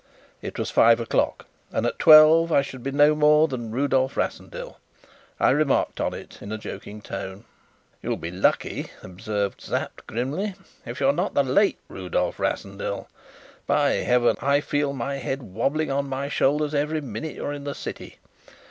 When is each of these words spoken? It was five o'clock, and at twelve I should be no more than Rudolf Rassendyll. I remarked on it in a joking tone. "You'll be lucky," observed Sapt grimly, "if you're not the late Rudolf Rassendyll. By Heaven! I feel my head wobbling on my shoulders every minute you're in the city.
It 0.41 0.57
was 0.57 0.71
five 0.71 0.99
o'clock, 0.99 1.45
and 1.71 1.85
at 1.85 1.99
twelve 1.99 2.51
I 2.51 2.63
should 2.63 2.81
be 2.81 2.89
no 2.89 3.13
more 3.13 3.47
than 3.47 3.71
Rudolf 3.71 4.17
Rassendyll. 4.17 4.79
I 5.39 5.51
remarked 5.51 6.01
on 6.01 6.15
it 6.15 6.41
in 6.41 6.51
a 6.51 6.57
joking 6.57 7.03
tone. 7.03 7.45
"You'll 8.01 8.17
be 8.17 8.31
lucky," 8.31 8.87
observed 9.03 9.61
Sapt 9.61 10.07
grimly, 10.07 10.55
"if 10.87 10.99
you're 10.99 11.13
not 11.13 11.35
the 11.35 11.43
late 11.43 11.77
Rudolf 11.87 12.39
Rassendyll. 12.39 13.09
By 13.67 13.91
Heaven! 13.91 14.37
I 14.41 14.59
feel 14.59 14.91
my 14.91 15.17
head 15.17 15.43
wobbling 15.43 15.91
on 15.91 16.09
my 16.09 16.29
shoulders 16.29 16.73
every 16.73 17.01
minute 17.01 17.35
you're 17.35 17.53
in 17.53 17.65
the 17.65 17.75
city. 17.75 18.17